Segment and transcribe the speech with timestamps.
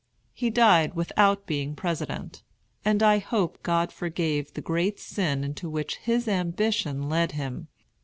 [0.33, 2.41] He died without being President;
[2.83, 7.67] and I hope God forgave the great sin into which his ambition led him.